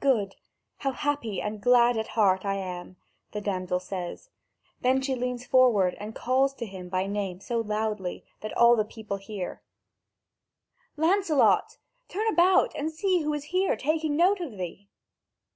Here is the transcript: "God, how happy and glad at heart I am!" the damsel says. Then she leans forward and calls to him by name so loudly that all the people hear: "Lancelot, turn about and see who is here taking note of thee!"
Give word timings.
"God, 0.00 0.34
how 0.78 0.90
happy 0.90 1.40
and 1.40 1.60
glad 1.60 1.96
at 1.96 2.08
heart 2.18 2.44
I 2.44 2.56
am!" 2.56 2.96
the 3.30 3.40
damsel 3.40 3.78
says. 3.78 4.28
Then 4.80 5.00
she 5.00 5.14
leans 5.14 5.46
forward 5.46 5.94
and 6.00 6.16
calls 6.16 6.52
to 6.54 6.66
him 6.66 6.88
by 6.88 7.06
name 7.06 7.38
so 7.38 7.60
loudly 7.60 8.24
that 8.40 8.56
all 8.56 8.74
the 8.74 8.84
people 8.84 9.18
hear: 9.18 9.62
"Lancelot, 10.96 11.76
turn 12.08 12.26
about 12.26 12.74
and 12.74 12.90
see 12.90 13.22
who 13.22 13.32
is 13.34 13.44
here 13.54 13.76
taking 13.76 14.16
note 14.16 14.40
of 14.40 14.58
thee!" 14.58 14.88